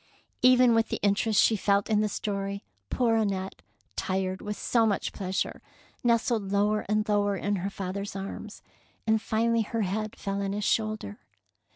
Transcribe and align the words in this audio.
Even 0.41 0.73
with 0.73 0.89
the 0.89 0.97
interest 1.03 1.39
she 1.39 1.55
felt 1.55 1.87
in 1.87 2.01
the 2.01 2.09
story, 2.09 2.63
poor 2.89 3.17
Annette, 3.17 3.61
tired 3.95 4.41
with 4.41 4.57
so 4.57 4.87
much 4.87 5.13
188 5.13 5.13
THE 5.13 5.17
PEAKL 5.19 5.61
NECKLACE 5.61 5.61
pleasure, 5.61 5.61
nestled 6.43 6.51
lower 6.51 6.79
and 6.89 7.07
lower 7.07 7.35
in 7.37 7.57
her 7.57 7.69
father's 7.69 8.15
arms, 8.15 8.63
and 9.05 9.21
finally 9.21 9.61
her 9.61 9.83
head 9.83 10.15
fell 10.15 10.41
on 10.41 10.53
his 10.53 10.65
shoulder. 10.65 11.19